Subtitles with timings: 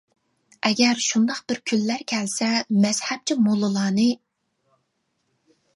[0.67, 2.49] ئەگەر شۇنداق بىر كۈنلەر كەلسە
[2.87, 4.11] :مەزھەپچى موللىلارنى.